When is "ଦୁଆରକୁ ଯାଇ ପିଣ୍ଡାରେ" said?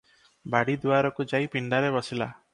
0.85-1.95